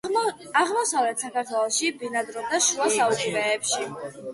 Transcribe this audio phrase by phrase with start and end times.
[0.61, 3.91] აღმოსავლეთ საქართველოში ბინადრობდა შუა საუკუნეებში.